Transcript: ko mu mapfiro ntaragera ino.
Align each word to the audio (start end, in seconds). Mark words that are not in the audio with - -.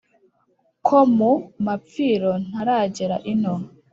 ko 0.85 0.97
mu 1.17 1.31
mapfiro 1.65 2.31
ntaragera 2.49 3.15
ino. 3.31 3.55